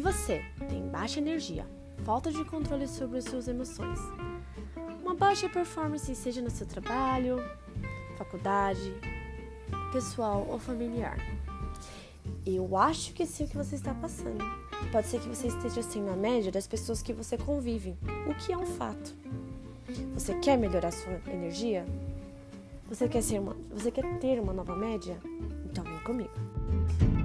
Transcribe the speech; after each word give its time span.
Se 0.00 0.02
você 0.02 0.42
tem 0.70 0.88
baixa 0.88 1.20
energia, 1.20 1.66
falta 2.06 2.32
de 2.32 2.42
controle 2.46 2.88
sobre 2.88 3.20
suas 3.20 3.46
emoções, 3.46 3.98
uma 5.02 5.14
baixa 5.14 5.46
performance, 5.46 6.16
seja 6.16 6.40
no 6.40 6.48
seu 6.48 6.66
trabalho, 6.66 7.36
faculdade, 8.16 8.94
pessoal 9.92 10.46
ou 10.48 10.58
familiar. 10.58 11.18
Eu 12.46 12.78
acho 12.78 13.12
que 13.12 13.26
sei 13.26 13.44
é 13.44 13.46
o 13.46 13.50
que 13.50 13.56
você 13.58 13.74
está 13.74 13.92
passando. 13.92 14.42
Pode 14.90 15.06
ser 15.06 15.20
que 15.20 15.28
você 15.28 15.48
esteja 15.48 15.80
assim 15.80 16.00
na 16.00 16.16
média 16.16 16.50
das 16.50 16.66
pessoas 16.66 17.02
que 17.02 17.12
você 17.12 17.36
convive, 17.36 17.94
o 18.26 18.34
que 18.34 18.54
é 18.54 18.56
um 18.56 18.64
fato. 18.64 19.14
Você 20.14 20.32
quer 20.36 20.56
melhorar 20.56 20.92
sua 20.92 21.20
energia? 21.30 21.84
Você 22.88 23.06
quer 23.06 23.22
ser 23.22 23.38
uma, 23.38 23.54
você 23.70 23.90
quer 23.90 24.18
ter 24.18 24.40
uma 24.40 24.54
nova 24.54 24.74
média? 24.74 25.20
Então 25.66 25.84
vem 25.84 25.98
comigo. 25.98 27.19